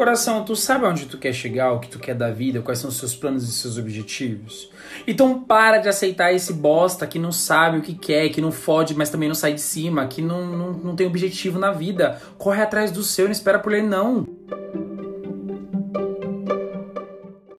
Coração, 0.00 0.42
tu 0.46 0.56
sabe 0.56 0.86
onde 0.86 1.04
tu 1.04 1.18
quer 1.18 1.34
chegar, 1.34 1.72
o 1.72 1.78
que 1.78 1.86
tu 1.86 1.98
quer 1.98 2.14
da 2.14 2.30
vida, 2.30 2.62
quais 2.62 2.78
são 2.78 2.88
os 2.88 2.96
seus 2.96 3.14
planos 3.14 3.46
e 3.46 3.52
seus 3.52 3.76
objetivos? 3.76 4.70
Então 5.06 5.42
para 5.42 5.76
de 5.76 5.90
aceitar 5.90 6.32
esse 6.32 6.54
bosta 6.54 7.06
que 7.06 7.18
não 7.18 7.30
sabe 7.30 7.76
o 7.76 7.82
que 7.82 7.92
quer, 7.92 8.30
que 8.30 8.40
não 8.40 8.50
fode, 8.50 8.94
mas 8.94 9.10
também 9.10 9.28
não 9.28 9.34
sai 9.34 9.52
de 9.52 9.60
cima, 9.60 10.06
que 10.06 10.22
não, 10.22 10.46
não, 10.46 10.72
não 10.72 10.96
tem 10.96 11.06
objetivo 11.06 11.58
na 11.58 11.70
vida. 11.70 12.18
Corre 12.38 12.62
atrás 12.62 12.90
do 12.90 13.02
seu, 13.02 13.26
não 13.26 13.32
espera 13.32 13.58
por 13.58 13.74
ele, 13.74 13.86
não. 13.86 14.26